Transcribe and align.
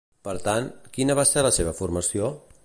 Per 0.27 0.33
tant, 0.47 0.69
quina 0.95 1.17
va 1.21 1.27
ser 1.33 1.45
la 1.49 1.53
seva 1.59 1.75
formació? 1.83 2.33